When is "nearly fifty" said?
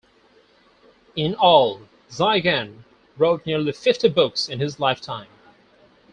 3.45-4.09